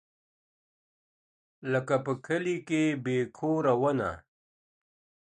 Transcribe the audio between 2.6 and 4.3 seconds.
کي بې کوره ونه.